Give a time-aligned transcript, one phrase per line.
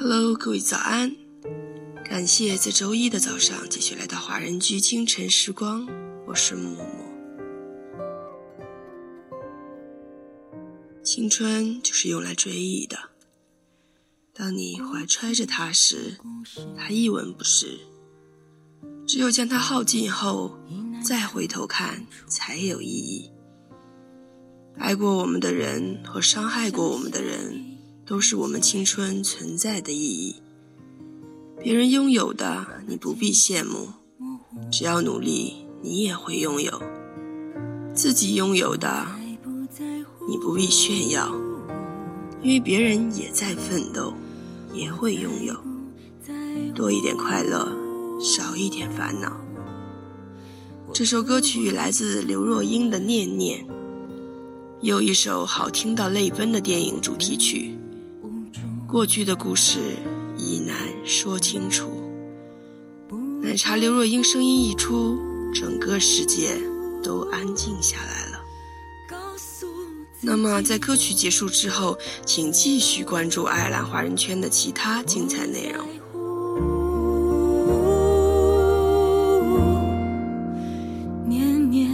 [0.00, 1.16] Hello，各位早安！
[2.04, 5.88] 感谢在周一的早上继续来到华人居清晨时光，
[6.24, 6.84] 我是默默。
[11.02, 12.96] 青春就是用来追忆的，
[14.32, 16.16] 当你怀揣着它时，
[16.76, 17.80] 它一文不值；
[19.04, 20.56] 只有将它耗尽后，
[21.02, 23.32] 再回头看才有意义。
[24.78, 27.77] 爱过我们的人和伤害过我们的人。
[28.08, 30.36] 都是我们青春存在的意义。
[31.62, 33.88] 别人拥有的，你不必羡慕，
[34.72, 36.82] 只要努力，你也会拥有。
[37.92, 39.06] 自己拥有的，
[40.26, 41.30] 你不必炫耀，
[42.40, 44.14] 因为别人也在奋斗，
[44.72, 45.54] 也会拥有。
[46.74, 47.76] 多一点快乐，
[48.22, 49.36] 少一点烦恼。
[50.94, 53.66] 这首歌曲来自刘若英的《念念》，
[54.80, 57.74] 又一首好听到泪奔的电影主题曲。
[58.88, 59.78] 过去的故事
[60.38, 61.90] 已难说清楚。
[63.42, 65.18] 奶茶刘若英声音一出，
[65.54, 66.58] 整个世界
[67.02, 68.40] 都安静下来了。
[70.22, 75.86] 那么，在歌曲结束之后，请继续关注爱尔兰华人圈的其他精彩内容。
[81.26, 81.90] 念念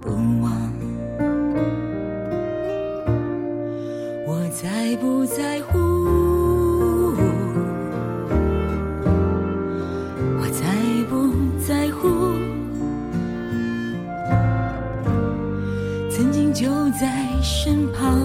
[0.00, 0.10] 不
[0.40, 0.72] 忘，
[4.24, 5.87] 我在不在乎？
[16.60, 17.06] 就在
[17.40, 18.20] 身旁，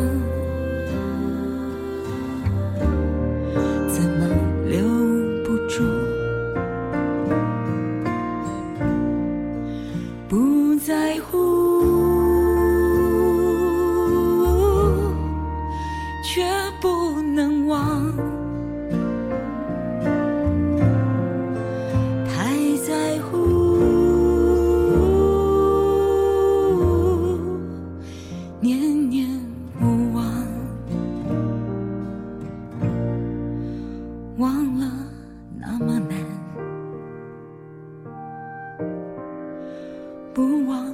[40.33, 40.91] 不忘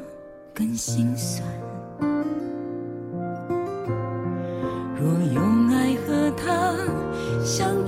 [0.54, 1.48] 更心酸。
[5.00, 6.76] 若用爱和他
[7.42, 7.88] 相